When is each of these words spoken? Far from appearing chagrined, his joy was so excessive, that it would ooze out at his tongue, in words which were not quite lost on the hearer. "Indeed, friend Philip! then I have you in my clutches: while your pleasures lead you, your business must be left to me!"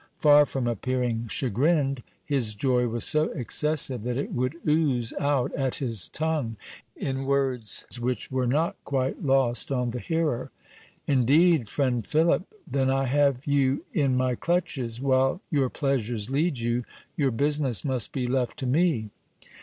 Far 0.17 0.47
from 0.47 0.65
appearing 0.65 1.27
chagrined, 1.27 2.01
his 2.25 2.55
joy 2.55 2.87
was 2.87 3.03
so 3.05 3.25
excessive, 3.33 4.01
that 4.01 4.17
it 4.17 4.33
would 4.33 4.55
ooze 4.67 5.13
out 5.19 5.53
at 5.53 5.75
his 5.75 6.07
tongue, 6.07 6.55
in 6.95 7.25
words 7.25 7.85
which 7.99 8.31
were 8.31 8.47
not 8.47 8.75
quite 8.83 9.21
lost 9.23 9.71
on 9.71 9.91
the 9.91 9.99
hearer. 9.99 10.49
"Indeed, 11.05 11.69
friend 11.69 12.03
Philip! 12.07 12.51
then 12.65 12.89
I 12.89 13.05
have 13.05 13.45
you 13.45 13.85
in 13.93 14.17
my 14.17 14.33
clutches: 14.33 14.99
while 14.99 15.39
your 15.51 15.69
pleasures 15.69 16.31
lead 16.31 16.57
you, 16.57 16.83
your 17.15 17.29
business 17.29 17.85
must 17.85 18.11
be 18.11 18.25
left 18.25 18.57
to 18.57 18.65
me!" 18.65 19.11